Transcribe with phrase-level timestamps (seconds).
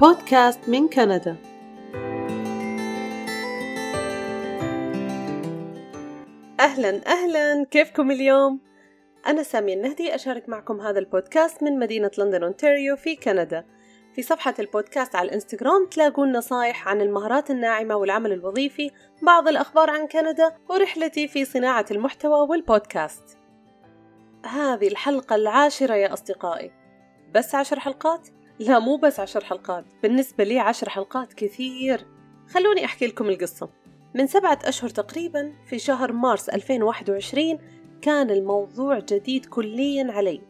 [0.00, 1.36] بودكاست من كندا.
[6.60, 7.64] أهلا أهلا.
[7.70, 8.60] كيفكم اليوم؟
[9.26, 13.64] أنا سامية النهدي أشارك معكم هذا البودكاست من مدينة لندن أونتاريو في كندا.
[14.14, 18.90] في صفحة البودكاست على الإنستغرام تلاقون نصايح عن المهارات الناعمة والعمل الوظيفي
[19.22, 23.38] بعض الأخبار عن كندا ورحلتي في صناعة المحتوى والبودكاست.
[24.46, 26.70] هذه الحلقة العاشرة يا أصدقائي.
[27.34, 28.28] بس عشر حلقات؟
[28.60, 32.06] لا مو بس عشر حلقات بالنسبة لي عشر حلقات كثير
[32.48, 33.68] خلوني أحكي لكم القصة
[34.14, 37.58] من سبعة أشهر تقريبا في شهر مارس 2021
[38.02, 40.40] كان الموضوع جديد كليا علي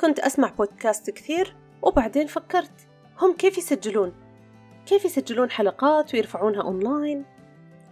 [0.00, 4.12] كنت أسمع بودكاست كثير وبعدين فكرت هم كيف يسجلون؟
[4.86, 7.24] كيف يسجلون حلقات ويرفعونها أونلاين؟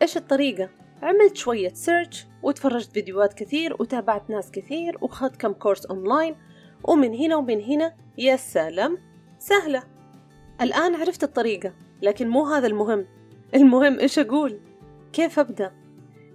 [0.02, 0.70] إيش الطريقة؟
[1.02, 6.36] عملت شوية search وتفرجت فيديوهات كثير وتابعت ناس كثير وخذت كم course online
[6.84, 9.05] ومن هنا ومن هنا يا سلام
[9.38, 9.82] سهلة.
[10.60, 11.72] الآن عرفت الطريقة
[12.02, 13.06] لكن مو هذا المهم.
[13.54, 14.60] المهم إيش أقول؟
[15.12, 15.72] كيف أبدأ؟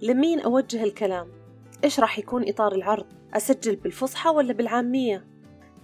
[0.02, 1.28] لمين أوجه الكلام؟
[1.84, 5.26] إيش راح يكون إطار العرض؟ أسجل بالفصحى ولا بالعامية؟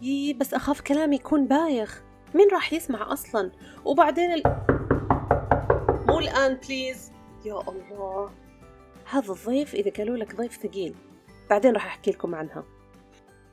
[0.02, 2.02] يي بس أخاف كلامي يكون بايخ.
[2.34, 3.52] مين راح يسمع أصلا؟
[3.84, 4.42] وبعدين ال...
[6.08, 7.12] مو الآن بليز
[7.44, 8.30] يا الله.
[9.11, 10.94] هذا الضيف إذا قالوا لك ضيف ثقيل.
[11.50, 12.64] بعدين راح أحكي لكم عنها.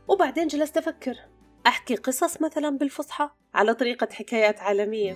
[0.07, 1.15] وبعدين جلست أفكر.
[1.67, 5.15] أحكي قصص مثلا بالفصحى على طريقة حكايات عالمية.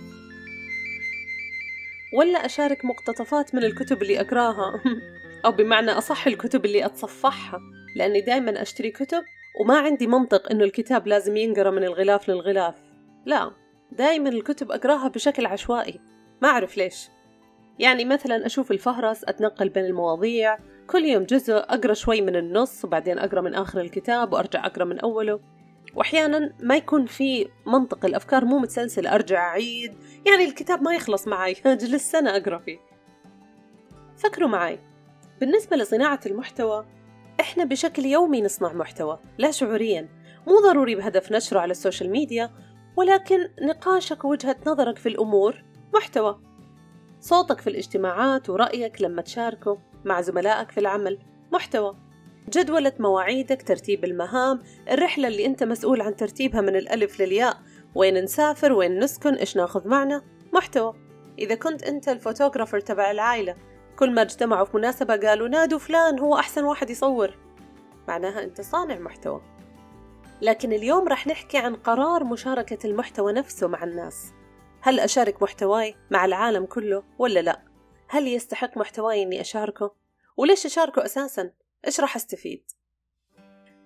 [2.18, 4.82] ولا أشارك مقتطفات من الكتب اللي أقراها.
[5.46, 7.60] أو بمعنى أصح الكتب اللي أتصفحها.
[7.96, 9.24] لأني دائما أشتري كتب
[9.62, 12.76] وما عندي منطق إنه الكتاب لازم ينقرأ من الغلاف للغلاف.
[13.26, 13.52] لا
[13.92, 16.00] دائما الكتب أقراها بشكل عشوائي.
[16.42, 17.08] ما أعرف ليش.
[17.80, 20.58] يعني مثلا أشوف الفهرس أتنقل بين المواضيع.
[20.88, 25.00] كل يوم جزء أقرأ شوي من النص وبعدين أقرأ من آخر الكتاب وأرجع أقرأ من
[25.00, 25.59] أوله.
[25.96, 29.94] وأحيانا ما يكون في منطق الأفكار مو متسلسلة أرجع أعيد.
[30.26, 32.80] يعني الكتاب ما يخلص معي أجلس سنة أقرأ فيه.
[34.18, 34.80] فكروا معي.
[35.40, 36.86] بالنسبة لصناعة المحتوى
[37.40, 40.10] إحنا بشكل يومي نصنع محتوى لا شعوريا.
[40.48, 42.52] مو ضروري بهدف نشره على ال social media
[42.96, 46.40] ولكن نقاشك ووجهة نظرك في الأمور محتوى.
[47.20, 51.20] صوتك في الاجتماعات ورأيك لما تشاركه مع زملائك في العمل
[51.52, 52.09] محتوى.
[52.50, 54.62] جدولة مواعيدك ترتيب المهام
[54.92, 57.58] الرحلة اللي أنت مسؤول عن ترتيبها من الألف للياء
[57.96, 60.22] وين نسافر وين نسكن إيش ناخذ معنا
[60.54, 60.94] محتوى
[61.40, 63.56] إذا كنت أنت الفوتوغرافر تبع العائلة
[64.00, 67.38] كل ما اجتمعوا في مناسبة قالوا نادوا فلان هو أحسن واحد يصور
[68.08, 69.42] معناها أنت صانع محتوى
[70.42, 74.34] لكن اليوم رح نحكي عن قرار مشاركة المحتوى نفسه مع الناس
[74.82, 77.62] هل أشارك محتواي مع العالم كله ولا لا؟
[78.08, 79.92] هل يستحق محتواي إني أشاركه؟
[80.38, 81.52] وليش أشاركه أساساً؟
[81.88, 82.64] إيش راح أستفيد؟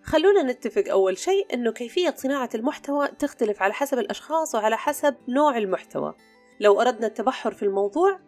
[0.04, 5.58] خلونا نتفق أول شيء إنه كيفية صناعة المحتوى تختلف على حسب الأشخاص وعلى حسب نوع
[5.58, 6.14] المحتوى.
[6.60, 8.20] لو أردنا التبحر في الموضوع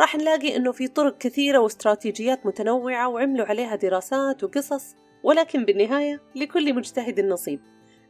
[0.00, 6.74] راح نلاقي إنه في طرق كثيرة واستراتيجيات متنوعة وعملوا عليها دراسات وقصص ولكن بالنهاية لكل
[6.74, 7.60] مجتهد نصيب.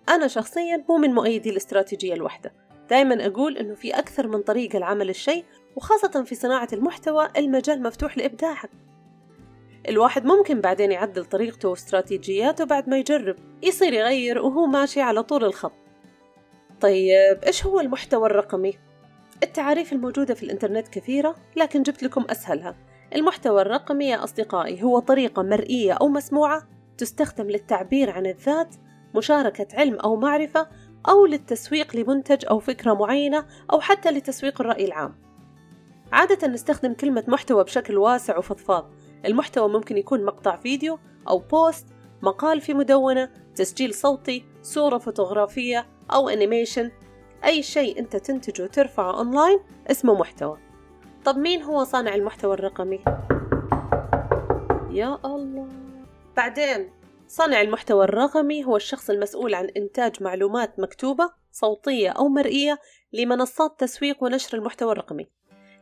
[0.08, 2.52] أنا شخصيا مو من مؤيدي الاستراتيجية الواحدة
[2.90, 5.44] دائما أقول إنه في أكثر من طريقة لعمل الشيء
[5.76, 8.70] وخاصة في صناعة المحتوى المجال مفتوح لإبداعك.
[9.88, 13.36] الواحد ممكن بعدين يعدل طريقته واستراتيجياته بعد ما يجرب.
[13.62, 15.72] يصير يغير وهو ماشي على طول الخط.
[16.80, 18.78] طيب إيش هو المحتوى الرقمي؟
[19.42, 22.76] التعاريف الموجودة في الإنترنت كثيرة لكن جبت لكم أسهلها.
[23.14, 26.62] المحتوى الرقمي يا أصدقائي هو طريقة مرئية أو مسموعة
[26.98, 28.74] تستخدم للتعبير عن الذات
[29.14, 30.68] مشاركة علم أو معرفة
[31.08, 35.14] أو للتسويق لمنتج أو فكرة معينة أو حتى لتسويق الرأي العام.
[36.12, 38.90] عادة نستخدم كلمة محتوى بشكل واسع وفضفاض
[39.24, 41.86] المحتوى ممكن يكون مقطع فيديو أو post
[42.22, 46.90] مقال في مدونة تسجيل صوتي صورة فوتوغرافية أو animation
[47.44, 50.58] أي شيء أنت تنتجه وترفعه أونلاين اسمه محتوى.
[51.24, 53.00] طب مين هو صانع المحتوى الرقمي؟
[54.90, 55.68] يا الله.
[56.36, 56.90] بعدين
[57.28, 62.78] صانع المحتوى الرقمي هو الشخص المسؤول عن إنتاج معلومات مكتوبة صوتية أو مرئية
[63.12, 65.28] لمنصات تسويق ونشر المحتوى الرقمي.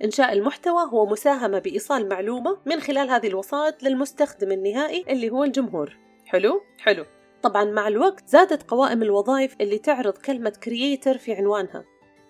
[0.04, 5.96] إنشاء المحتوى هو مساهمة بإيصال معلومة من خلال هذه الوسائط للمستخدم النهائي اللي هو الجمهور.
[6.26, 7.04] حلو؟ حلو.
[7.42, 11.84] طبعا مع الوقت زادت قوائم الوظائف اللي تعرض كلمة كرييتر في عنوانها.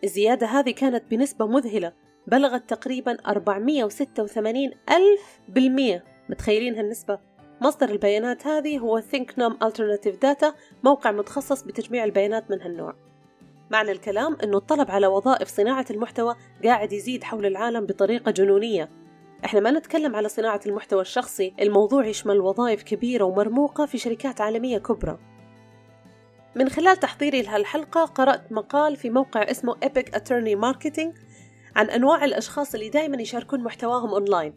[0.05, 1.93] الزيادة هذه كانت بنسبة مذهلة
[2.27, 6.05] بلغت تقريبا 486 ألف بالمية.
[6.29, 7.19] متخيلين هالنسبة؟
[7.61, 10.47] مصدر البيانات هذه هو ThinkNum Alternative Data
[10.85, 13.10] موقع متخصص بتجميع البيانات من هالنوع.
[13.71, 18.91] معنى الكلام أنه الطلب على وظائف صناعة المحتوى قاعد يزيد حول العالم بطريقة جنونية.
[19.45, 24.79] إحنا ما نتكلم على صناعة المحتوى الشخصي الموضوع يشمل وظائف كبيرة ومرموقة في شركات عالمية
[24.79, 25.19] كبرى.
[26.55, 31.09] من خلال تحضيري لهالحلقة قرأت مقال في موقع اسمه Epic Attorney Marketing
[31.77, 34.57] عن أنواع الأشخاص اللي دايما يشاركون محتواهم أونلاين.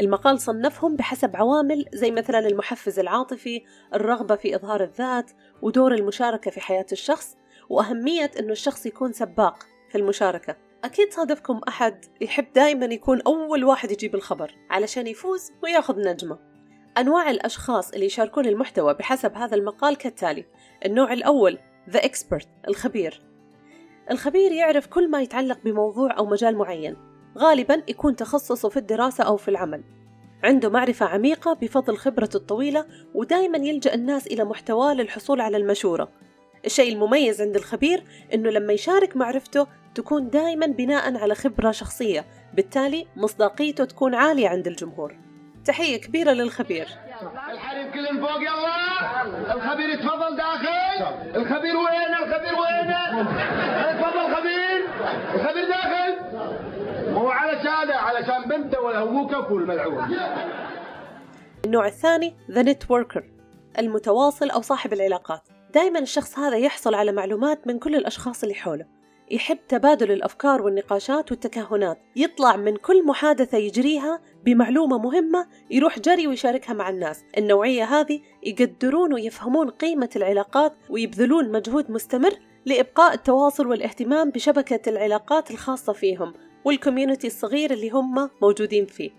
[0.00, 3.62] المقال صنفهم بحسب عوامل زي مثلا المحفز العاطفي
[3.94, 5.30] الرغبة في إظهار الذات
[5.62, 7.36] ودور المشاركة في حياة الشخص
[7.68, 10.56] وأهمية أنه الشخص يكون سباق في المشاركة.
[10.84, 16.38] أكيد صادفكم أحد يحب دايما يكون أول واحد يجيب الخبر علشان يفوز ويأخذ نجمة.
[16.98, 20.44] أنواع الأشخاص اللي يشاركون المحتوى بحسب هذا المقال كالتالي
[20.84, 21.58] النوع الأول
[21.90, 23.22] The Expert الخبير.
[24.10, 26.96] الخبير يعرف كل ما يتعلق بموضوع أو مجال معين.
[27.38, 29.84] غالبا يكون تخصصه في الدراسة أو في العمل.
[30.44, 36.08] عنده معرفة عميقة بفضل خبرته الطويلة ودائما يلجأ الناس إلى محتواه للحصول على المشورة.
[36.66, 42.24] الشيء المميز عند الخبير إنه لما يشارك معرفته تكون دائما بناء على خبرة شخصية
[42.54, 45.16] بالتالي مصداقيته تكون عالية عند الجمهور.
[45.64, 46.88] تحية كبيرة للخبير.
[47.50, 49.54] الحريم كلهم فوق يلا.
[49.54, 51.36] الخبير يتفضل داخل.
[51.36, 52.94] الخبير وين؟ الخبير وين؟
[54.00, 54.88] تفضل خبير.
[55.34, 56.18] الخبير داخل.
[57.14, 60.16] هو علشان علشان بنته ولا هو كفو الملعون.
[61.64, 63.24] النوع الثاني the networker
[63.78, 65.53] المتواصل أو صاحب العلاقات.
[65.74, 68.86] دائما الشخص هذا يحصل على معلومات من كل الأشخاص اللي حوله.
[69.30, 71.98] يحب تبادل الأفكار والنقاشات والتكهنات.
[72.16, 77.24] يطلع من كل محادثة يجريها بمعلومة مهمة يروح جري ويشاركها مع الناس.
[77.38, 85.92] النوعية هذه يقدرون ويفهمون قيمة العلاقات ويبذلون مجهود مستمر لإبقاء التواصل والاهتمام بشبكة العلاقات الخاصة
[85.92, 86.34] فيهم
[86.64, 89.10] والكوميونتي الصغير اللي هم موجودين فيه.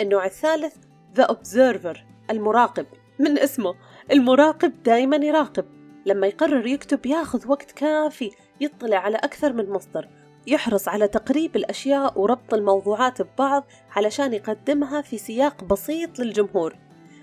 [0.00, 0.74] النوع الثالث
[1.18, 1.98] The Observer
[2.30, 2.86] المراقب.
[3.18, 3.74] من اسمه؟
[4.12, 5.64] المراقب دائما يراقب.
[6.06, 10.08] لما يقرر يكتب ياخذ وقت كافي يطلع على أكثر من مصدر
[10.46, 16.76] يحرص على تقريب الأشياء وربط الموضوعات ببعض علشان يقدمها في سياق بسيط للجمهور.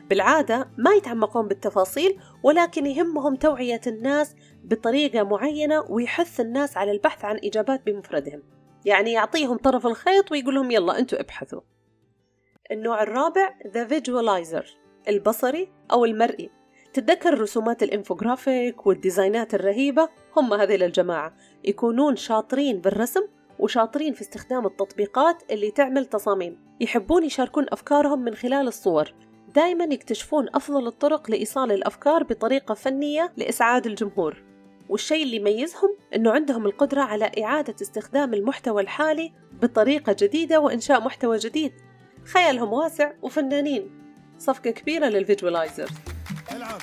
[0.09, 7.39] بالعادة ما يتعمقون بالتفاصيل ولكن يهمهم توعية الناس بطريقة معينة ويحث الناس على البحث عن
[7.43, 8.43] إجابات بمفردهم.
[8.85, 11.61] يعني يعطيهم طرف الخيط ويقول لهم يلا أنتوا ابحثوا.
[12.71, 14.65] النوع الرابع The Visualizer
[15.07, 16.64] البصري أو المرئي.
[16.95, 21.33] تتذكر رسومات الانفوغرافيك والديزاينات الرهيبة؟ هم هذيل الجماعة.
[21.63, 23.21] يكونون شاطرين بالرسم
[23.59, 26.57] وشاطرين في استخدام التطبيقات اللي تعمل تصاميم.
[26.79, 29.13] يحبون يشاركون أفكارهم من خلال الصور.
[29.55, 34.43] دائما يكتشفون أفضل الطرق لإيصال الأفكار بطريقة فنية لإسعاد الجمهور.
[34.89, 41.37] والشيء اللي يميزهم أنه عندهم القدرة على إعادة استخدام المحتوى الحالي بطريقة جديدة وإنشاء محتوى
[41.37, 41.73] جديد.
[42.25, 43.91] خيالهم واسع وفنانين.
[44.37, 46.14] صفقة كبيرة لل visualizers
[46.55, 46.81] العب.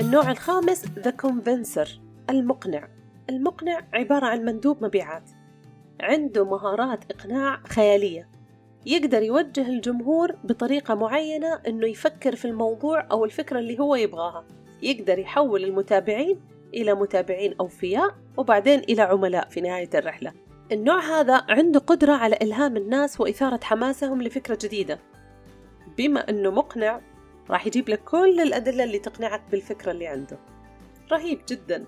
[0.00, 2.00] النوع الخامس the convincer
[2.30, 2.88] المقنع.
[3.30, 5.30] المقنع عبارة عن مندوب مبيعات.
[6.00, 8.28] عنده مهارات إقناع خيالية.
[8.86, 14.44] يقدر يوجه الجمهور بطريقة معينة إنه يفكر في الموضوع أو الفكرة اللي هو يبغاها.
[14.82, 16.40] يقدر يحول المتابعين
[16.74, 20.45] إلى متابعين أوفياء وبعدين إلى عملاء في نهاية الرحلة.
[20.72, 24.98] النوع هذا عنده قدرة على إلهام الناس وإثارة حماسهم لفكرة جديدة.
[25.98, 27.00] بما أنه مقنع
[27.50, 30.38] راح يجيب لك كل الأدلة اللي تقنعك بالفكرة اللي عنده.
[31.12, 31.84] رهيب جدا.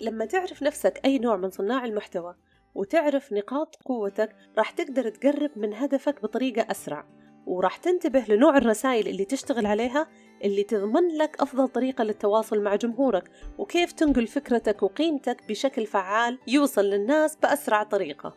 [0.00, 2.34] لما تعرف نفسك أي نوع من صناع المحتوى
[2.74, 7.04] وتعرف نقاط قوتك راح تقدر تقرب من هدفك بطريقة أسرع.
[7.46, 10.06] وراح تنتبه لنوع الرسائل اللي تشتغل عليها
[10.44, 16.84] اللي تضمن لك أفضل طريقة للتواصل مع جمهورك وكيف تنقل فكرتك وقيمتك بشكل فعال يوصل
[16.84, 18.34] للناس بأسرع طريقة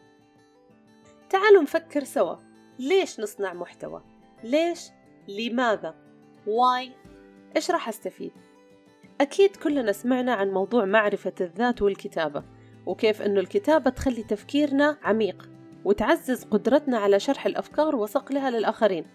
[1.30, 2.36] تعالوا نفكر سوا
[2.80, 4.04] ليش نصنع محتوى؟
[4.44, 4.80] ليش؟
[5.28, 5.96] لماذا؟
[6.48, 6.92] واي؟
[7.56, 8.32] إيش راح أستفيد؟
[9.22, 12.44] أكيد كلنا سمعنا عن موضوع معرفة الذات والكتابة
[12.86, 15.50] وكيف أنه الكتابة تخلي تفكيرنا عميق
[15.86, 19.06] وتعزز قدرتنا على شرح الأفكار وصقلها للآخرين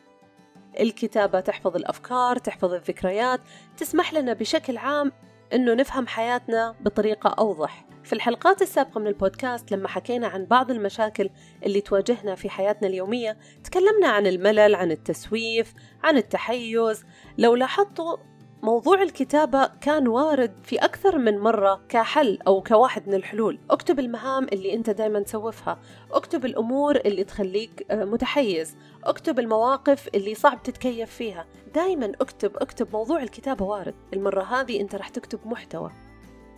[0.80, 3.40] الكتابة تحفظ الأفكار تحفظ الذكريات
[3.76, 5.12] تسمح لنا بشكل عام
[5.52, 7.84] أنه نفهم حياتنا بطريقة أوضح.
[8.04, 11.30] في الحلقات السابقة من البودكاست لما حكينا عن بعض المشاكل
[11.66, 17.04] اللي تواجهنا في حياتنا اليومية تكلمنا عن الملل عن التسويف عن التحيز.
[17.38, 18.16] لو لاحظتوا
[18.64, 23.58] موضوع الكتابة كان وارد في أكثر من مرة كحل أو كواحد من الحلول.
[23.70, 25.78] اكتب المهام اللي أنت دايما تسوفها.
[26.12, 28.76] اكتب الأمور اللي تخليك آه، متحيز.
[29.04, 31.46] اكتب المواقف اللي صعب تتكيف فيها.
[31.74, 32.88] دايما اكتب اكتب.
[32.92, 33.94] موضوع الكتابة وارد.
[34.12, 35.90] المرة هذه أنت راح تكتب محتوى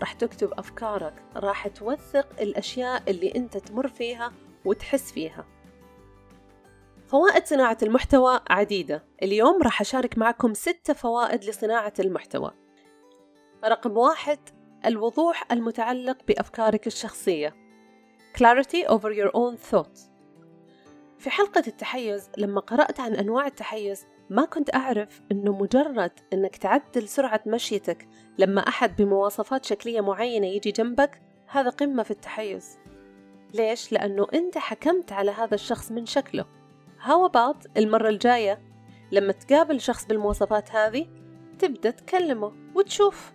[0.00, 4.32] راح تكتب أفكارك راح توثق الأشياء اللي أنت تمر فيها
[4.64, 5.44] وتحس فيها.
[7.06, 9.04] فوائد صناعة المحتوى عديدة.
[9.22, 12.50] اليوم راح أشارك معكم ستة فوائد لصناعة المحتوى.
[13.64, 14.38] رقم واحد
[14.86, 17.54] الوضوح المتعلق بأفكارك الشخصية.
[18.38, 20.00] Clarity over your own thoughts.
[21.18, 27.08] في حلقة التحيز لما قرأت عن أنواع التحيز ما كنت أعرف أنه مجرد أنك تعدل
[27.08, 28.08] سرعة مشيتك
[28.38, 32.78] لما أحد بمواصفات شكلية معينة يجي جنبك هذا قمة في التحيز.
[33.54, 36.44] ليش؟ لأنه أنت حكمت على هذا الشخص من شكله.
[37.06, 38.60] How about المرة الجاية.
[39.12, 41.06] لما تقابل شخص بالمواصفات هذه
[41.58, 43.32] تبدأ تكلمه وتشوف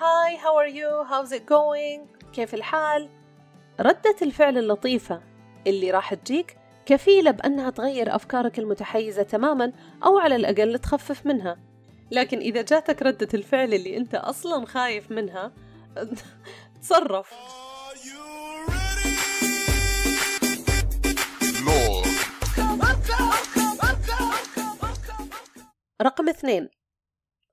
[0.00, 1.10] هاي how are you?
[1.10, 2.30] How's it going?
[2.32, 3.08] كيف الحال?
[3.80, 5.22] ردة الفعل اللطيفة
[5.66, 9.72] اللي راح تجيك كفيلة بأنها تغير أفكارك المتحيزة تماما
[10.04, 11.58] أو على الأقل تخفف منها.
[12.10, 15.52] لكن إذا جاتك ردة الفعل اللي أنت أصلا خايف منها
[16.82, 17.34] تصرف.
[26.02, 26.68] رقم اثنين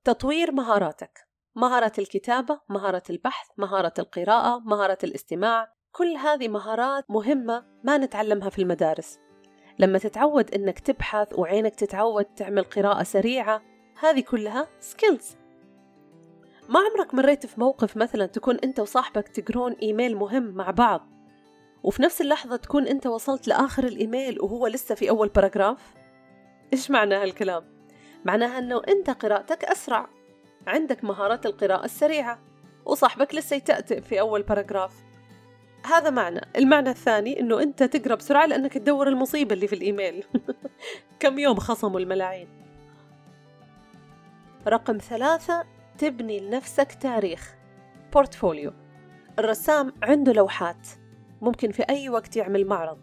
[0.04, 7.98] تطوير مهاراتك مهارة الكتابة، مهارة البحث، مهارة القراءة، مهارة الاستماع، كل هذه مهارات مهمة ما
[7.98, 9.18] نتعلمها في المدارس.
[9.78, 13.62] لما تتعود إنك تبحث وعينك تتعود تعمل قراءة سريعة،
[14.00, 15.36] هذه كلها skills.
[16.68, 21.08] ما عمرك مريت في موقف مثلا تكون أنت وصاحبك تقرون إيميل مهم مع بعض
[21.82, 25.94] وفي نفس اللحظة تكون أنت وصلت لآخر الإيميل وهو لسه في أول paragraph؟
[26.72, 27.77] إيش معنى هالكلام؟
[28.24, 30.08] معناها أنه أنت قراءتك أسرع.
[30.66, 32.38] عندك مهارات القراءة السريعة
[32.84, 34.92] وصاحبك لسه يتأتئ في أول paragraph
[35.84, 36.40] هذا معنى.
[36.56, 40.24] المعنى الثاني أنه أنت تقرأ بسرعة لأنك تدور المصيبة اللي في الإيميل.
[41.20, 42.48] كم يوم خصموا الملاعين
[44.68, 45.64] رقم ثلاثة
[45.98, 47.54] تبني لنفسك تاريخ.
[48.12, 48.72] بورتفوليو
[49.38, 50.88] الرسام عنده لوحات.
[51.40, 52.98] ممكن في أي وقت يعمل معرض.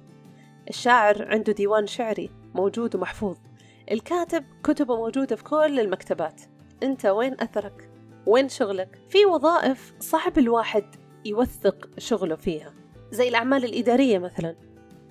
[0.69, 3.37] الشاعر عنده ديوان شعري موجود ومحفوظ.
[3.91, 6.41] الكاتب كتبه موجودة في كل المكتبات
[6.83, 7.89] أنت وين أثرك؟
[8.25, 12.73] وين شغلك؟ في وظائف صعب الواحد يوثق شغله فيها
[13.11, 14.55] زي الأعمال الإدارية مثلا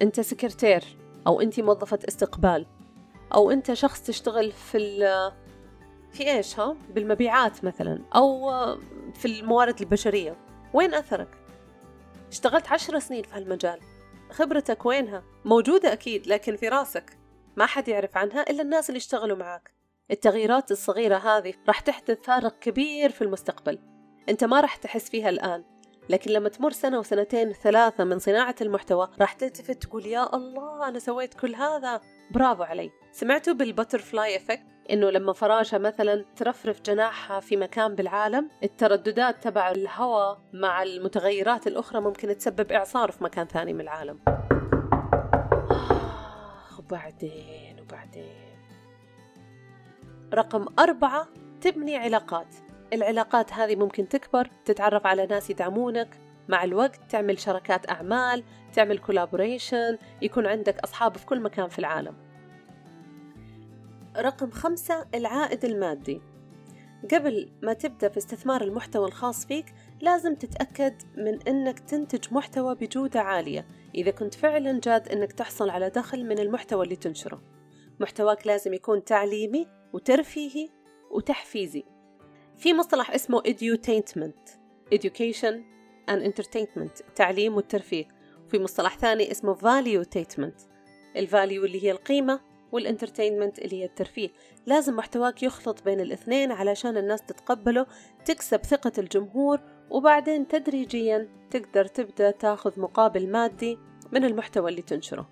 [0.02, 0.84] أنت سكرتير
[1.26, 2.66] أو أنت موظفة استقبال
[3.34, 4.78] أو أنت شخص تشتغل في
[6.12, 8.50] في إيش ها؟ بالمبيعات مثلا أو
[9.14, 10.36] في الموارد البشرية
[10.72, 11.28] وين أثرك؟
[12.30, 13.80] اشتغلت عشر سنين في هالمجال
[14.30, 17.23] خبرتك وينها؟ موجودة أكيد لكن في راسك
[17.56, 19.74] ما حد يعرف عنها إلا الناس اللي اشتغلوا معاك.
[20.10, 23.78] التغييرات الصغيرة هذه راح تحدث فارق كبير في المستقبل.
[24.28, 25.64] أنت ما راح تحس فيها الآن
[26.08, 30.98] لكن لما تمر سنة وسنتين ثلاثة من صناعة المحتوى راح تلتفت تقول يا الله أنا
[30.98, 32.00] سويت كل هذا.
[32.30, 32.90] برافو علي.
[33.12, 39.70] سمعتوا بال butterfly effect إنه لما فراشة مثلا ترفرف جناحها في مكان بالعالم الترددات تبع
[39.70, 44.43] الهواء مع المتغيرات الأخرى ممكن تسبب إعصار في مكان ثاني من العالم.
[46.94, 48.56] وبعدين وبعدين.
[50.34, 51.28] رقم أربعة
[51.60, 52.56] تبني علاقات.
[52.92, 56.20] العلاقات هذه ممكن تكبر تتعرف على ناس يدعمونك.
[56.48, 62.14] مع الوقت تعمل شركات أعمال تعمل كولابوريشن يكون عندك أصحاب في كل مكان في العالم.
[64.16, 66.20] رقم خمسة العائد المادي.
[67.12, 69.74] قبل ما تبدأ في استثمار المحتوى الخاص فيك
[70.04, 73.66] لازم تتأكد من أنك تنتج محتوى بجودة عالية.
[73.94, 77.42] إذا كنت فعلا جاد أنك تحصل على دخل من المحتوى اللي تنشره.
[78.00, 80.68] محتواك لازم يكون تعليمي وترفيهي
[81.10, 81.84] وتحفيزي.
[82.56, 84.50] في مصطلح اسمه edutainment
[84.94, 85.54] education
[86.10, 88.08] and entertainment تعليم والترفيه.
[88.46, 90.62] وفي مصطلح ثاني اسمه valuetainment
[91.16, 92.40] ال value اللي هي القيمة
[92.72, 94.30] وال entertainment اللي هي الترفيه.
[94.66, 97.86] لازم محتواك يخلط بين الاثنين علشان الناس تتقبله
[98.24, 103.78] تكسب ثقة الجمهور وبعدين تدريجيا تقدر تبدأ تاخذ مقابل مادي
[104.12, 105.28] من المحتوى اللي تنشره.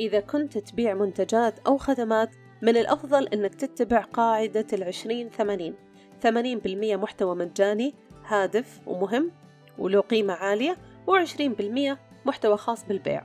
[0.00, 2.30] إذا كنت تبيع منتجات أو خدمات
[2.62, 5.74] من الأفضل أنك تتبع قاعدة العشرين ثمانين.
[6.22, 7.94] ثمانين بالمية محتوى مجاني
[8.26, 9.30] هادف ومهم
[9.78, 13.24] وله قيمة عالية وعشرين بالمية محتوى خاص بالبيع.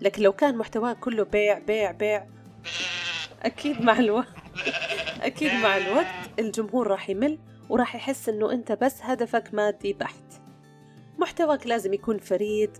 [0.00, 2.26] لكن لو كان محتواك كله بيع بيع بيع
[3.42, 4.28] أكيد مع الوقت
[5.22, 6.06] أكيد مع الوقت
[6.38, 7.38] الجمهور راح يمل.
[7.68, 10.24] وراح يحس أنه أنت بس هدفك مادي بحت.
[11.18, 12.70] محتواك لازم يكون فريد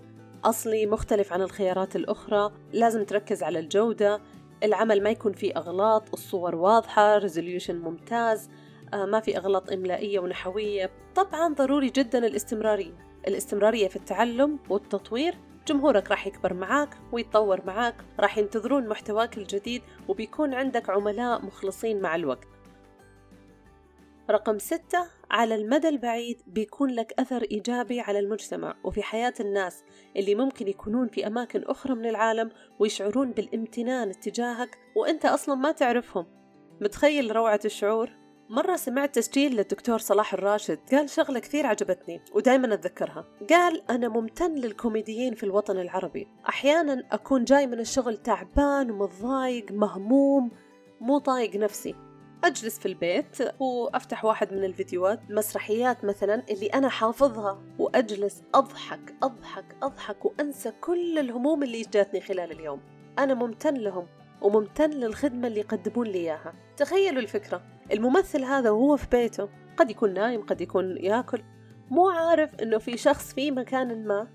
[0.44, 4.20] أصلي مختلف عن الخيارات الأخرى لازم تركز على الجودة
[4.62, 8.48] العمل ما يكون فيه أغلاط الصور واضحة ريزوليوشن ممتاز
[8.94, 10.90] آه، ما في أغلاط إملائية ونحوية.
[11.14, 12.92] طبعا ضروري جدا الاستمرارية.
[13.28, 15.34] الاستمرارية في التعلم والتطوير
[15.68, 22.14] جمهورك راح يكبر معاك ويتطور معاك راح ينتظرون محتواك الجديد وبيكون عندك عملاء مخلصين مع
[22.14, 22.48] الوقت.
[24.30, 29.84] رقم ستة على المدى البعيد بيكون لك أثر إيجابي على المجتمع وفي حياة الناس
[30.16, 36.26] اللي ممكن يكونون في أماكن أخرى من العالم ويشعرون بالامتنان اتجاهك وأنت أصلا ما تعرفهم.
[36.80, 38.10] متخيل روعة الشعور؟
[38.48, 43.24] مرة سمعت تسجيل للدكتور صلاح الراشد قال شغلة كثير عجبتني ودائما أتذكرها.
[43.50, 46.28] قال أنا ممتن للكوميديين في الوطن العربي.
[46.48, 50.50] أحيانا أكون جاي من الشغل تعبان ومتضايق مهموم
[51.00, 51.94] مو طايق نفسي.
[52.44, 59.64] أجلس في البيت وأفتح واحد من الفيديوهات مسرحيات مثلا اللي أنا حافظها وأجلس أضحك أضحك
[59.82, 62.80] أضحك وأنسى كل الهموم اللي جاتني خلال اليوم.
[63.18, 64.06] أنا ممتن لهم
[64.42, 66.54] وممتن للخدمة اللي يقدمون لي إياها.
[66.76, 71.42] تخيلوا الفكرة الممثل هذا وهو في بيته قد يكون نايم قد يكون ياكل
[71.90, 74.28] مو عارف إنه في شخص في مكان ما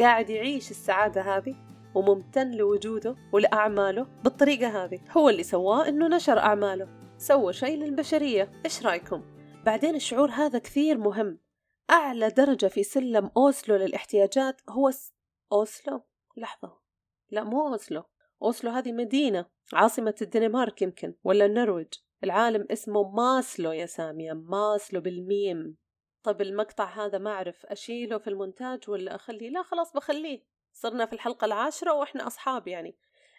[0.00, 1.54] قاعد يعيش السعادة هذه
[1.94, 4.98] وممتن لوجوده ولأعماله بالطريقة هذه.
[5.16, 7.07] هو اللي سواه إنه نشر أعماله.
[7.18, 8.52] سوى شيء للبشرية.
[8.64, 9.22] إيش رأيكم؟
[9.64, 11.38] بعدين الشعور هذا كثير مهم.
[11.90, 15.12] أعلى درجة في سلم أوسلو للاحتياجات هو س...
[15.52, 16.02] أوسلو؟
[16.36, 16.78] لحظة.
[17.30, 18.02] لا مو أوسلو.
[18.42, 21.94] أوسلو هذه مدينة عاصمة الدنمارك يمكن ولا النرويج.
[22.24, 25.76] العالم اسمه ماسلو يا سامية ماسلو بالميم.
[26.22, 30.44] طب المقطع هذا ما أعرف أشيله في المونتاج ولا أخليه؟ لا خلاص بخليه.
[30.72, 32.98] صرنا في الحلقة العاشرة وإحنا أصحاب يعني.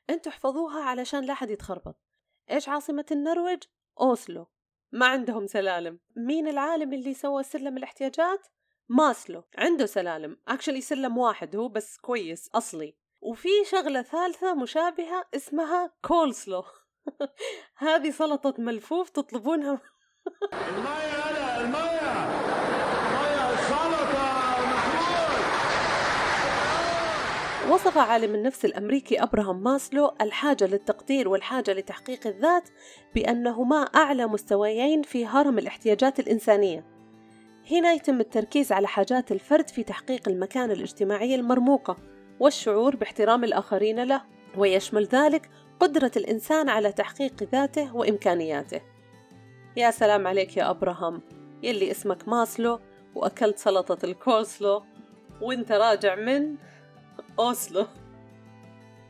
[0.09, 2.08] أنتوا احفظوها علشان لا حد يتخربط.
[2.51, 3.63] إيش عاصمة النرويج؟
[4.01, 4.47] أوسلو.
[4.91, 5.99] ما عندهم سلالم.
[6.15, 8.47] مين العالم اللي سوى سلم الاحتياجات؟
[8.89, 9.43] ماسلو.
[9.57, 10.37] عنده سلالم.
[10.47, 12.95] actually سلم واحد هو بس كويس أصلي.
[13.21, 16.63] وفي شغلة ثالثة مشابهة اسمها كولسلو.
[17.77, 19.81] هذه سلطة ملفوف تطلبونها.
[20.53, 21.88] المية هلا المية
[27.69, 32.69] وصف عالم النفس الأمريكي أبراهام ماسلو الحاجة للتقدير والحاجة لتحقيق الذات
[33.15, 36.85] بأنهما أعلى مستويين في هرم الاحتياجات الإنسانية.
[37.71, 41.97] هنا يتم التركيز على حاجات الفرد في تحقيق المكانة الاجتماعية المرموقة
[42.39, 44.21] والشعور باحترام الآخرين له
[44.57, 45.49] ويشمل ذلك
[45.79, 48.81] قدرة الإنسان على تحقيق ذاته وإمكانياته.
[49.75, 51.21] يا سلام عليك يا أبراهام.
[51.63, 52.79] يلي اسمك ماسلو
[53.15, 54.83] وأكلت سلطة الكولسلو
[55.41, 56.55] وانت راجع من
[57.39, 57.85] أوسلو.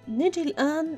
[0.07, 0.97] نجي الآن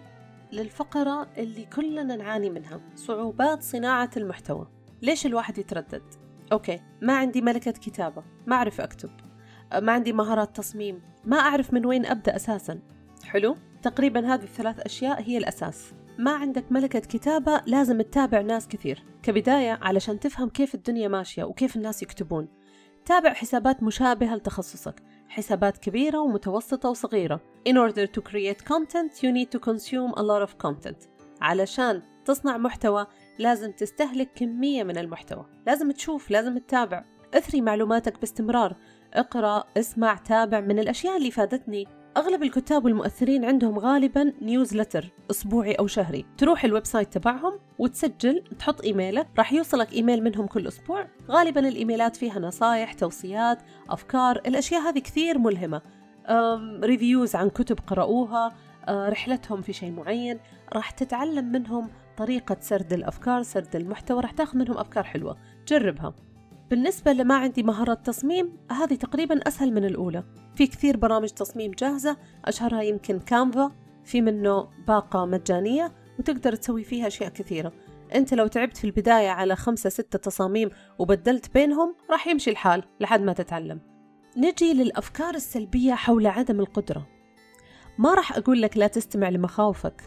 [0.52, 4.68] للفقرة اللي كلنا نعاني منها صعوبات صناعة المحتوى.
[5.02, 6.04] ليش الواحد يتردد؟
[6.52, 9.10] okay ما عندي ملكة كتابة ما أعرف أكتب.
[9.82, 12.80] ما عندي مهارات تصميم ما أعرف من وين أبدأ أساسا.
[13.24, 15.94] حلو؟ تقريبا هذه الثلاث أشياء هي الأساس.
[16.18, 19.04] ما عندك ملكة كتابة لازم تتابع ناس كثير.
[19.24, 22.48] كبداية علشان تفهم كيف الدنيا ماشية وكيف الناس يكتبون.
[23.06, 25.04] تابع حسابات مشابهة لتخصصك.
[25.32, 27.42] حسابات كبيرة ومتوسطة وصغيرة.
[27.70, 31.08] In order to create content you need to consume a lot of content.
[31.42, 33.08] علشان تصنع محتوى
[33.40, 35.46] لازم تستهلك كمية من المحتوى.
[35.68, 37.06] لازم تشوف لازم تتابع.
[37.34, 38.76] اثري معلوماتك باستمرار.
[39.14, 41.88] اقرأ اسمع تابع من الأشياء اللي فادتني.
[42.18, 46.26] أغلب الكتاب والمؤثرين عندهم غالبا newsletter أسبوعي أو شهري.
[46.38, 51.08] تروح ال website تبعهم وتسجل تحط إيميلك راح يوصلك إيميل منهم كل أسبوع.
[51.30, 53.58] غالبا الإيميلات فيها نصايح توصيات
[53.90, 55.82] أفكار الأشياء هذه كثير ملهمة.
[56.84, 58.54] ريفيوز عن كتب قرأوها
[58.90, 60.40] رحلتهم في شيء معين.
[60.74, 65.38] راح تتعلم منهم طريقة سرد الأفكار سرد المحتوى راح تاخذ منهم أفكار حلوة.
[65.68, 66.14] جربها.
[66.72, 70.24] بالنسبة لما عندي مهارة تصميم هذه تقريبا أسهل من الأولى.
[70.56, 73.72] في كثير برامج تصميم جاهزة أشهرها يمكن كانفا
[74.04, 77.74] في منه باقة مجانية وتقدر تسوي فيها أشياء كثيرة.
[78.16, 83.22] أنت لو تعبت في البداية على خمسة ستة تصاميم وبدلت بينهم راح يمشي الحال لحد
[83.22, 83.82] ما تتعلم.
[84.38, 87.08] نجي للأفكار السلبية حول عدم القدرة.
[87.98, 90.02] ما راح أقول لك لا تستمع لمخاوفك.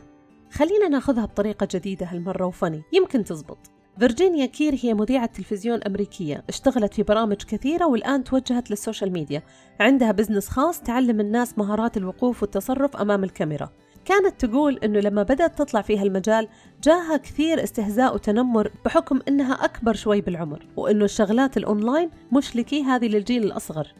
[0.53, 2.83] خلينا ناخذها بطريقة جديدة هالمرة وفني.
[2.92, 3.74] يمكن تزبط.
[3.98, 9.42] فيرجينيا كير هي مذيعة تلفزيون أمريكية اشتغلت في برامج كثيرة والآن توجهت لل social media.
[9.80, 13.70] عندها business خاص تعلم الناس مهارات الوقوف والتصرف أمام الكاميرا.
[14.04, 16.48] كانت تقول أنه لما بدأت تطلع في هالمجال
[16.83, 23.07] جاها كثير استهزاء وتنمر بحكم أنها أكبر شوي بالعمر وأنه الشغلات الأونلاين مش لكي هذه
[23.07, 23.92] للجيل الأصغر.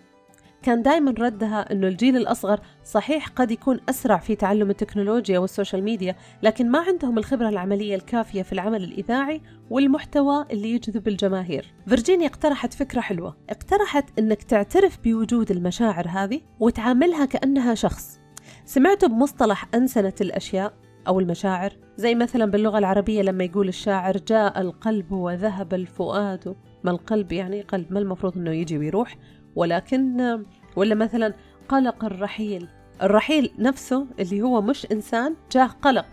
[0.65, 5.83] كان دائما ردها أنه الجيل الأصغر صحيح قد يكون أسرع في تعلم التكنولوجيا وال social
[5.85, 11.75] media لكن ما عندهم الخبرة العملية الكافية في العمل الإذاعي والمحتوى اللي يجذب الجماهير.
[11.87, 13.37] فيرجينيا اقترحت فكرة حلوة.
[13.51, 18.21] اقترحت أنك تعترف بوجود المشاعر هذه وتعاملها كأنها شخص.
[18.65, 20.73] سمعتوا بمصطلح أنسنة الأشياء
[21.09, 26.57] أو المشاعر؟ زي مثلا باللغة العربية لما يقول الشاعر جاء القلب وذهب الفؤاد.
[26.85, 29.17] ما القلب يعني قلب ما المفروض أنه يجي ويروح.
[29.57, 30.45] ولكن
[30.77, 31.35] ولا مثلا
[31.69, 32.69] قلق الرحيل.
[33.03, 36.07] الرحيل نفسه اللي هو مش إنسان جاه قلق.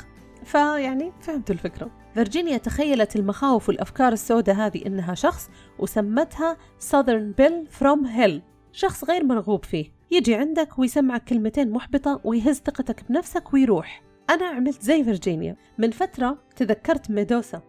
[0.43, 1.91] فيعني فهمتوا الفكرة.
[2.13, 6.57] فيرجينيا تخيلت المخاوف والأفكار السوداء هذه إنها شخص وسمتها
[6.91, 8.41] Southern Bill from Hell.
[8.71, 9.91] شخص غير مرغوب فيه.
[10.11, 14.03] يجي عندك ويسمعك كلمتين محبطة ويهز ثقتك بنفسك ويروح.
[14.29, 15.55] أنا عملت زي فيرجينيا.
[15.77, 17.61] من فترة تذكرت ميدوسا.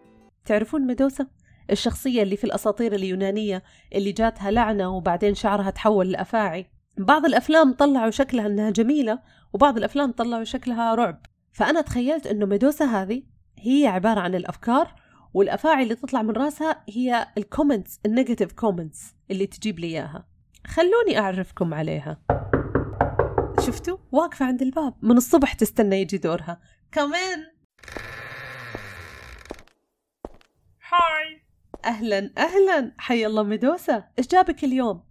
[0.45, 1.27] تعرفون ميدوسا؟
[1.71, 3.63] الشخصية اللي في الأساطير اليونانية
[3.95, 6.65] اللي جاتها لعنة وبعدين شعرها تحول لأفاعي.
[6.97, 9.19] بعض الأفلام طلعوا شكلها أنها جميلة
[9.53, 11.25] وبعض الأفلام طلعوا شكلها رعب.
[11.51, 13.23] فأنا تخيلت أنه ميدوسا هذه
[13.59, 14.95] هي عبارة عن الأفكار
[15.33, 20.27] والأفاعي اللي تطلع من راسها هي ال comments ال negative comments اللي تجيب لي إياها.
[20.67, 22.17] خلوني أعرفكم عليها.
[23.59, 24.93] شفتوا؟ واقفة عند الباب.
[25.01, 26.61] من الصبح تستنى يجي دورها.
[26.91, 27.39] كمان
[30.89, 31.42] هاي
[31.85, 32.95] أهلا أهلا.
[32.97, 34.03] حي الله ميدوسا.
[34.19, 35.03] إيش جابك اليوم؟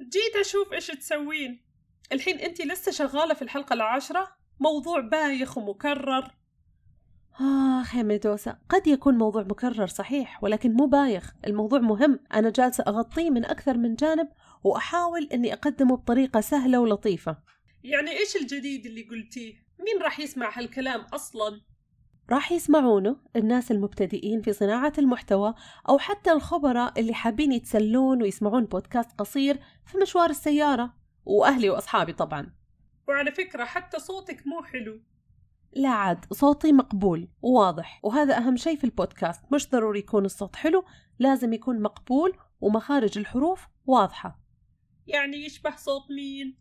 [0.00, 1.64] جيت أشوف إيش تسوين.
[2.12, 4.28] الحين أنت لسه شغالة في الحلقة العاشرة؟
[4.60, 6.36] موضوع بايخ ومكرر.
[7.80, 11.32] آخ يا ميدوسا قد يكون موضوع مكرر صحيح ولكن مو بايخ.
[11.46, 12.20] الموضوع مهم.
[12.34, 14.28] أنا جالسة أغطيه من أكثر من جانب
[14.64, 17.36] وأحاول أني أقدمه بطريقة سهلة ولطيفة.
[17.84, 21.60] يعني إيش الجديد اللي قلتيه؟ مين راح يسمع هالكلام أصلا؟
[22.30, 25.54] راح يسمعونه الناس المبتدئين في صناعة المحتوى
[25.88, 32.52] أو حتى الخبراء اللي حابين يتسلون ويسمعون بودكاست قصير في مشوار السيارة وأهلي وأصحابي طبعا.
[33.08, 35.00] وعلى فكرة حتى صوتك مو حلو.
[35.72, 39.52] لا عاد صوتي مقبول وواضح وهذا أهم شيء في البودكاست.
[39.52, 40.84] مش ضروري يكون الصوت حلو
[41.18, 44.40] لازم يكون مقبول ومخارج الحروف واضحة.
[45.06, 46.56] يعني يشبه صوت مين؟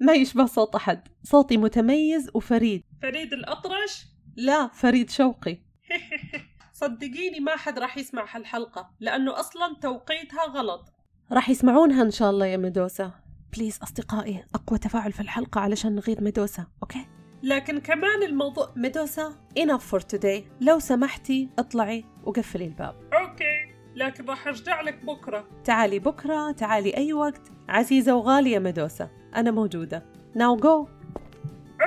[0.00, 2.82] ما يشبه صوت أحد صوتي متميز وفريد.
[3.02, 4.68] فريد الأطرش؟ لا.
[4.68, 5.58] فريد شوقي.
[6.72, 10.92] صدقيني ما حد راح يسمع هالحلقة لأنه أصلا توقيتها غلط.
[11.32, 13.10] راح يسمعونها إن شاء الله يا ميدوسا.
[13.56, 17.06] please أصدقائي أقوى تفاعل في الحلقة علشان نغيظ ميدوسا okay؟
[17.42, 20.42] لكن كمان الموضوع ميدوسا enough for today.
[20.60, 22.94] لو سمحتي اطلعي وقفلي الباب.
[23.12, 23.74] okay.
[23.94, 25.48] لكن راح أرجع لك بكرة.
[25.64, 27.52] تعالي بكرة تعالي أي وقت.
[27.68, 30.06] عزيزة وغالية ميدوسا أنا موجودة.
[30.34, 30.88] Now go.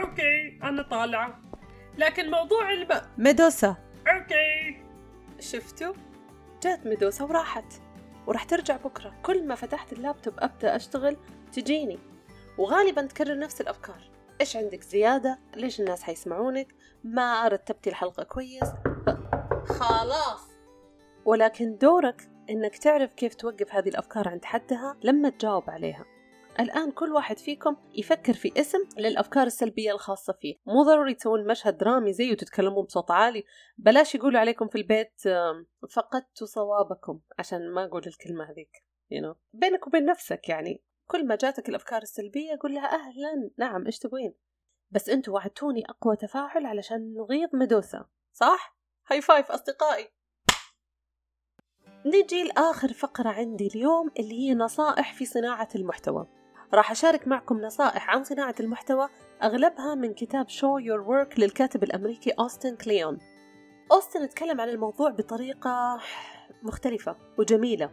[0.02, 0.60] okay.
[0.64, 1.47] أنا طالعة.
[1.98, 3.76] لكن موضوع الب ميدوسا
[4.08, 4.84] okay
[5.40, 5.94] شفتوا؟
[6.64, 7.74] جات ميدوسا وراحت
[8.28, 11.18] وراح ترجع بكرة كل ما فتحت اللابتوب أبدأ أشتغل
[11.52, 12.00] تجيني
[12.58, 14.10] وغالبا تكرر نفس الأفكار
[14.42, 18.70] إيش عندك زيادة؟ ليش الناس حيسمعونك؟ ما رتبتي الحلقة كويس؟
[19.66, 20.48] خلاص
[21.26, 26.06] ولكن دورك إنك تعرف كيف توقف هذه الأفكار عند حدها لما تجاوب عليها
[26.60, 30.56] الآن كل واحد فيكم يفكر في اسم للأفكار السلبية الخاصة فيه.
[30.66, 33.44] مو ضروري تسوون مشهد درامي زي وتتكلمون بصوت عالي.
[33.78, 35.22] بلاش يقولوا عليكم في البيت
[35.90, 39.36] فقدت صوابكم عشان ما أقول الكلمة هذيك you know.
[39.54, 44.34] بينك وبين نفسك يعني كل ما جاتك الأفكار السلبية قول لها أهلا نعم إيش تبغين
[44.92, 50.08] بس أنتوا وعدتوني أقوى تفاعل علشان نغيظ ميدوسا صح؟ high five أصدقائي.
[52.06, 56.37] نجي لآخر فقرة عندي اليوم اللي هي نصائح في صناعة المحتوى.
[56.74, 59.10] راح أشارك معكم نصائح عن صناعة المحتوى
[59.44, 63.18] أغلبها من كتاب Show Your Work للكاتب الأمريكي أوستن كليون.
[63.92, 66.00] أوستن تكلم عن الموضوع بطريقة
[66.64, 67.92] مختلفة وجميلة.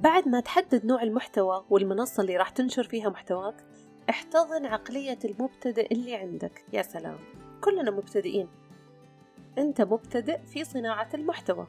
[0.00, 3.54] بعد ما تحدد نوع المحتوى والمنصة اللي راح تنشر فيها محتواك
[4.10, 6.64] احتضن عقلية المبتدئ اللي عندك.
[6.72, 7.18] يا سلام.
[7.60, 8.48] كلنا مبتدئين.
[9.58, 11.66] أنت مبتدئ في صناعة المحتوى.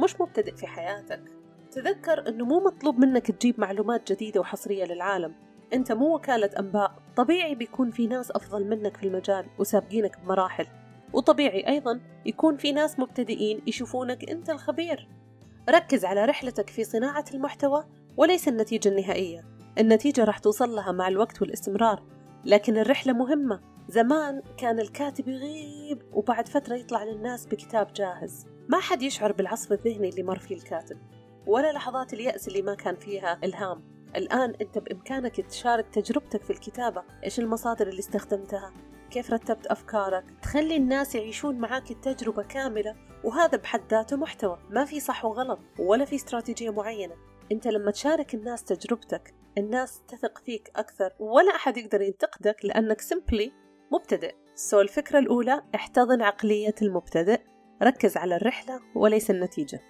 [0.00, 1.22] مش مبتدئ في حياتك.
[1.70, 5.49] تذكر أنه مو مطلوب منك تجيب معلومات جديدة وحصرية للعالم.
[5.74, 6.92] أنت مو وكالة أنباء.
[7.16, 10.66] طبيعي بيكون في ناس أفضل منك في المجال وسابقينك بمراحل.
[11.12, 15.08] وطبيعي أيضا يكون في ناس مبتدئين يشوفونك أنت الخبير.
[15.70, 17.84] ركز على رحلتك في صناعة المحتوى
[18.16, 19.44] وليس النتيجة النهائية.
[19.78, 22.02] النتيجة راح توصل لها مع الوقت والاستمرار.
[22.44, 23.60] لكن الرحلة مهمة.
[23.88, 28.46] زمان كان الكاتب يغيب وبعد فترة يطلع للناس بكتاب جاهز.
[28.68, 30.98] ما حد يشعر بالعصف الذهني اللي مر فيه الكاتب.
[31.46, 33.82] ولا لحظات اليأس اللي ما كان فيها إلهام.
[34.16, 37.02] الآن أنت بإمكانك تشارك تجربتك في الكتابة.
[37.24, 38.72] إيش المصادر اللي استخدمتها؟
[39.10, 44.58] كيف رتبت أفكارك؟ تخلي الناس يعيشون معاك التجربة كاملة وهذا بحد ذاته محتوى.
[44.70, 47.14] ما في صح وغلط ولا في استراتيجية معينة.
[47.52, 53.52] أنت لما تشارك الناس تجربتك الناس تثق فيك أكثر ولا أحد يقدر ينتقدك لأنك simply
[53.92, 54.34] مبتدئ.
[54.54, 57.40] So الفكرة الأولى احتضن عقلية المبتدئ.
[57.82, 59.80] ركز على الرحلة وليس النتيجة.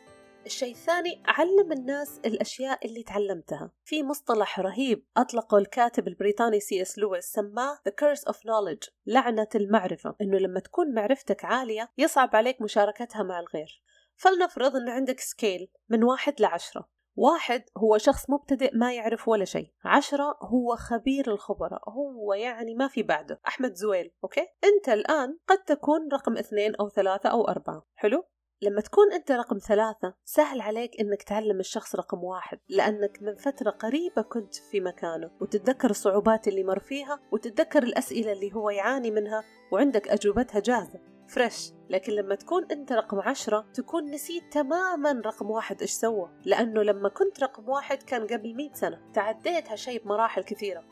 [0.46, 3.70] الشيء الثاني علم الناس الأشياء اللي تعلمتها.
[3.85, 9.48] في مصطلح رهيب أطلقه الكاتب البريطاني سي إس لويس سماه The Curse of Knowledge لعنة
[9.55, 10.14] المعرفة.
[10.20, 13.83] إنه لما تكون معرفتك عالية يصعب عليك مشاركتها مع الغير.
[14.16, 16.88] فلنفرض أن عندك scale من واحد لعشرة.
[17.16, 19.72] واحد هو شخص مبتدئ ما يعرف ولا شيء.
[19.85, 21.90] عشرة هو خبير الخبراء.
[21.90, 23.40] هو يعني ما في بعده.
[23.48, 27.87] أحمد زويل okay؟ أنت الآن قد تكون رقم اثنين أو ثلاثة أو أربعة.
[27.94, 28.24] حلو؟
[28.62, 33.70] لما تكون أنت رقم ثلاثة سهل عليك أنك تعلم الشخص رقم واحد لأنك من فترة
[33.70, 39.44] قريبة كنت في مكانه وتتذكر الصعوبات اللي مر فيها وتتذكر الأسئلة اللي هو يعاني منها
[39.73, 41.01] وعندك أجوبتها جاهزة.
[41.29, 46.83] fresh لكن لما تكون أنت رقم عشرة تكون نسيت تماما رقم واحد إيش سوى لأنه
[46.83, 50.85] لما كنت رقم واحد كان قبل مئة سنة تعديت هالشيء بمراحل كثيرة.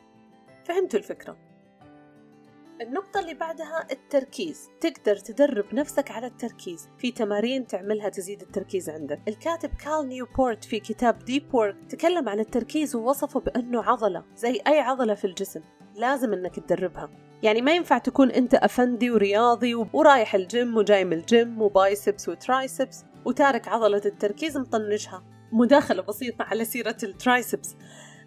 [0.64, 1.47] فهمتوا الفكرة؟
[2.80, 4.68] النقطة اللي بعدها التركيز.
[4.80, 6.88] تقدر تدرب نفسك على التركيز.
[6.98, 9.20] في تمارين تعملها تزيد التركيز عندك.
[9.28, 14.80] الكاتب كال نيوبورت في كتاب Deep Work تكلم عن التركيز ووصفه بأنه عضلة زي أي
[14.80, 15.60] عضلة في الجسم.
[15.94, 17.10] لازم أنك تدربها.
[17.42, 22.38] يعني ما ينفع تكون أنت أفندي ورياضي ورايح الجيم وجاي من الجيم و biceps و
[22.38, 25.24] triceps وتارك عضلة التركيز مطنشها.
[25.52, 27.76] مداخلة بسيطة على سيرة ال triceps.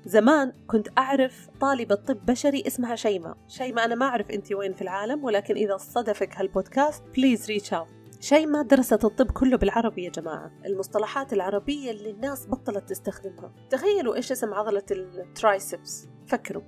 [0.06, 3.38] زمان كنت أعرف طالبة طب بشري اسمها شيماء.
[3.48, 7.88] شيماء أنا ما أعرف أنت وين في العالم ولكن إذا صدفك هالبودكاست please reach out
[8.20, 10.52] شيماء درست الطب كله بالعربي يا جماعة.
[10.66, 13.54] المصطلحات العربية اللي الناس بطلت تستخدمها.
[13.70, 16.08] تخيلوا إيش اسم عضلة ال triceps.
[16.28, 16.64] فكروا.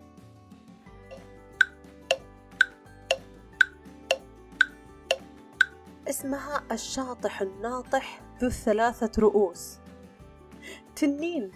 [6.10, 9.78] اسمها الشاطح الناطح ذو الثلاثة رؤوس.
[10.96, 11.52] تنين.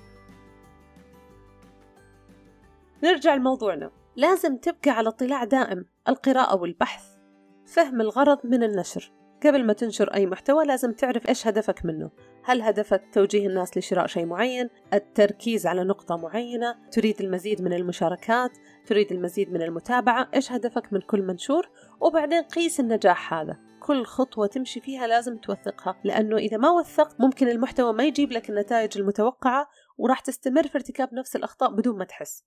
[3.03, 3.91] نرجع لموضوعنا.
[4.15, 7.05] لازم تبقى على اطلاع دائم القراءة والبحث.
[7.65, 9.11] فهم الغرض من النشر.
[9.45, 12.11] قبل ما تنشر أي محتوى لازم تعرف إيش هدفك منه.
[12.43, 18.51] هل هدفك توجيه الناس لشراء شيء معين؟ التركيز على نقطة معينة؟ تريد المزيد من المشاركات؟
[18.85, 21.69] تريد المزيد من المتابعة؟ إيش هدفك من كل منشور؟
[22.01, 23.57] وبعدين قيس النجاح هذا.
[23.79, 28.49] كل خطوة تمشي فيها لازم توثقها لأنه إذا ما وثقت ممكن المحتوى ما يجيب لك
[28.49, 32.43] النتائج المتوقعة وراح تستمر في ارتكاب نفس الأخطاء بدون ما تحس.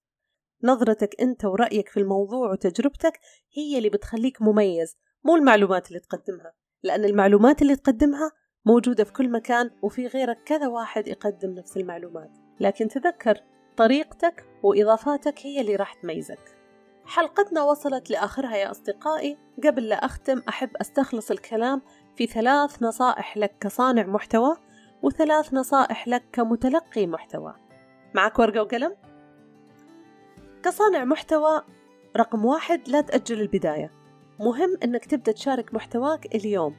[0.65, 3.21] نظرتك أنت ورأيك في الموضوع وتجربتك
[3.57, 6.53] هي اللي بتخليك مميز مو المعلومات اللي تقدمها.
[6.83, 8.33] لأن المعلومات اللي تقدمها
[8.67, 12.31] موجودة في كل مكان وفي غيرك كذا واحد يقدم نفس المعلومات.
[12.61, 13.41] لكن تذكر
[13.77, 16.57] طريقتك وإضافاتك هي اللي راح تميزك.
[17.05, 19.39] حلقتنا وصلت لآخرها يا أصدقائي.
[19.65, 21.83] قبل لا أختم أحب أستخلص الكلام
[22.17, 24.57] في ثلاث نصائح لك كصانع محتوى
[25.03, 27.55] وثلاث نصائح لك كمتلقي محتوى.
[28.15, 29.10] معك ورقة وقلم؟
[30.63, 31.63] كصانع محتوى
[32.17, 33.93] رقم واحد لا تأجل البداية.
[34.41, 36.75] مهم أنك تبدأ تشارك محتواك اليوم.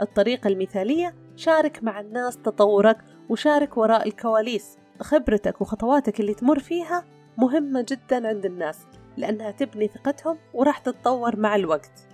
[0.00, 4.78] الطريقة المثالية شارك مع الناس تطورك وشارك وراء الكواليس.
[5.00, 7.04] خبرتك وخطواتك اللي تمر فيها
[7.38, 8.78] مهمة جدا عند الناس
[9.16, 12.08] لأنها تبني ثقتهم وراح تتطور مع الوقت.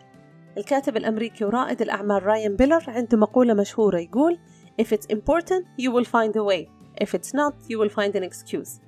[0.58, 4.38] الكاتب الأمريكي ورائد الأعمال راين بيلر عنده مقولة مشهورة يقول
[4.82, 6.68] If it's important you will find a way.
[7.04, 8.80] If it's not you will find an excuse.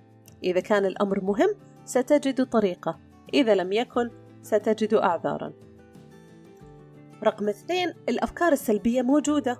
[0.44, 1.54] إذا كان الأمر مهم
[1.86, 3.00] ستجد طريقة.
[3.34, 4.10] إذا لم يكن
[4.42, 5.52] ستجد أعذارا.
[7.24, 9.58] رقم اثنين الأفكار السلبية موجودة.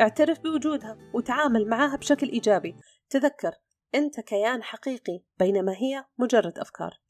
[0.00, 2.76] اعترف بوجودها وتعامل معها بشكل إيجابي.
[3.10, 3.52] تذكر
[3.94, 7.00] أنت كيان حقيقي بينما هي مجرد أفكار.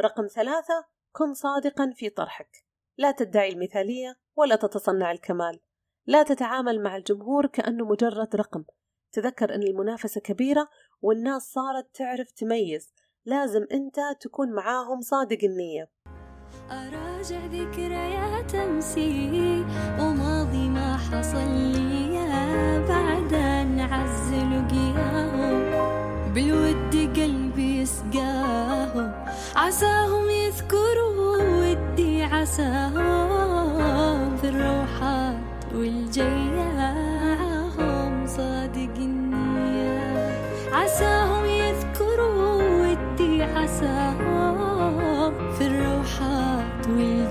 [0.00, 2.64] رقم ثلاثة كن صادقا في طرحك.
[2.98, 5.60] لا تدعي المثالية ولا تتصنع الكمال.
[6.06, 8.64] لا تتعامل مع الجمهور كأنه مجرد رقم.
[9.12, 10.68] تذكر أن المنافسة كبيرة
[11.02, 12.94] والناس صارت تعرف تميز.
[13.26, 15.88] لازم أنت تكون معاهم صادق النية.
[16.70, 19.64] أراجع ذكريات أمسي
[20.00, 22.18] وماضي ما حصل لي
[22.88, 25.62] بعد أن عز لقياهم
[26.34, 29.12] بالود قلبي يسقاهم.
[29.56, 33.36] عساهم يذكروا ودي عساهم
[34.36, 36.66] في الروحات والجياهم
[38.26, 40.34] صادق النية.
[40.72, 41.33] عساهم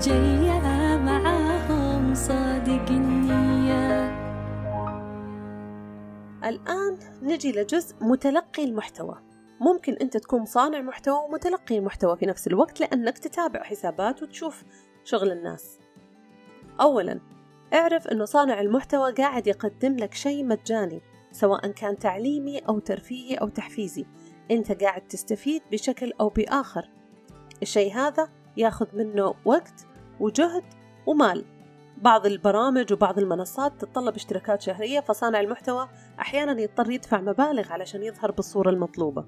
[0.06, 4.14] والجية معاهم صادق النية
[6.44, 9.18] الآن نجي لجزء متلقي المحتوى.
[9.60, 14.64] ممكن أنت تكون صانع محتوى ومتلقي المحتوى في نفس الوقت لأنك تتابع حسابات وتشوف
[15.04, 15.78] شغل الناس.
[16.80, 17.20] أولا
[17.74, 21.00] اعرف أنه صانع المحتوى قاعد يقدم لك شيء مجاني
[21.32, 24.04] سواء كان تعليمي أو ترفيهي أو تحفيزي.
[24.50, 26.90] أنت قاعد تستفيد بشكل أو بآخر.
[27.62, 30.64] الشيء هذا ياخذ منه وقت وجهد
[31.06, 31.44] ومال.
[31.96, 35.88] بعض البرامج وبعض المنصات تتطلب اشتراكات شهرية فصانع المحتوى
[36.20, 39.24] أحيانا يضطر يدفع مبالغ علشان يظهر بالصورة المطلوبة.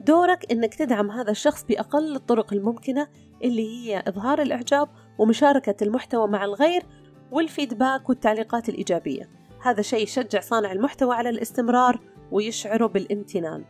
[0.00, 3.08] دورك إنك تدعم هذا الشخص بأقل الطرق الممكنة
[3.44, 6.82] اللي هي إظهار الإعجاب ومشاركة المحتوى مع الغير
[7.30, 9.28] والفيدباك والتعليقات الإيجابية.
[9.62, 13.64] هذا شيء يشجع صانع المحتوى على الاستمرار ويشعره بالامتنان.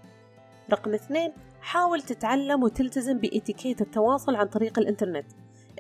[0.70, 5.26] رقم اثنين حاول تتعلم وتلتزم بإتيكيت التواصل عن طريق الإنترنت.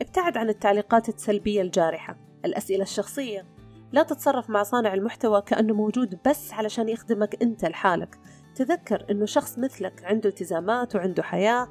[0.02, 2.16] ابتعد عن التعليقات السلبية الجارحة.
[2.44, 3.46] الأسئلة الشخصية
[3.92, 8.18] لا تتصرف مع صانع المحتوى كأنه موجود بس علشان يخدمك أنت لحالك.
[8.54, 11.68] تذكر أنه شخص مثلك عنده التزامات وعنده حياة.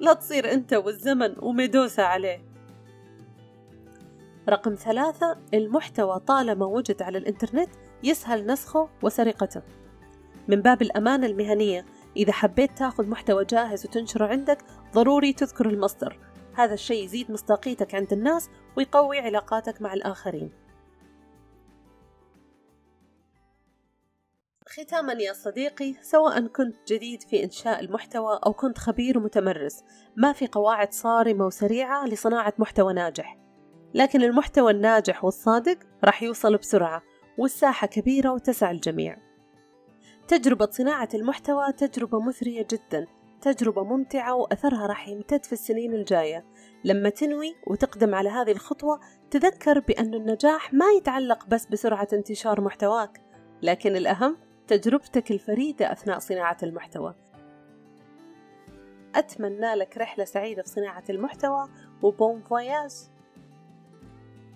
[0.00, 2.44] لا تصير أنت والزمن وميدوسة عليه.
[4.48, 7.70] رقم ثلاثة المحتوى طالما وجد على الإنترنت
[8.04, 9.62] يسهل نسخه وسرقته.
[10.48, 11.86] من باب الأمانة المهنية
[12.16, 14.58] إذا حبيت تأخذ محتوى جاهز وتنشره عندك
[14.94, 16.27] ضروري تذكر المصدر.
[16.58, 20.52] هذا الشيء يزيد مصداقيتك عند الناس ويقوي علاقاتك مع الآخرين.
[24.68, 29.84] ختاما يا صديقي سواء كنت جديد في إنشاء المحتوى أو كنت خبير ومتمرس
[30.16, 33.38] ما في قواعد صارمة وسريعة لصناعة محتوى ناجح.
[33.94, 37.02] لكن المحتوى الناجح والصادق راح يوصل بسرعة
[37.38, 39.18] والساحة كبيرة وتسع الجميع.
[40.28, 43.06] تجربة صناعة المحتوى تجربة مثرية جدا
[43.40, 46.44] تجربة ممتعة وأثرها راح يمتد في السنين الجاية.
[46.84, 53.20] لما تنوي وتقدم على هذه الخطوة تذكر بأن النجاح ما يتعلق بس بسرعة انتشار محتواك
[53.62, 57.14] لكن الأهم تجربتك الفريدة أثناء صناعة المحتوى.
[59.14, 61.68] أتمنى لك رحلة سعيدة في صناعة المحتوى
[62.02, 62.92] وبون فواياج.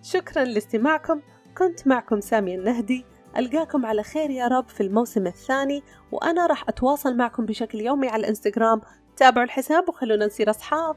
[0.03, 1.21] شكرا لاستماعكم.
[1.59, 3.05] كنت معكم سامية النهدي.
[3.37, 8.21] ألقاكم على خير يا رب في الموسم الثاني وأنا راح أتواصل معكم بشكل يومي على
[8.21, 8.81] الإنستغرام.
[9.17, 10.97] تابعوا الحساب وخلونا نصير أصحاب.